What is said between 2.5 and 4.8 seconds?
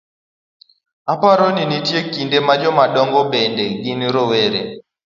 jodongo bende ne gin rowere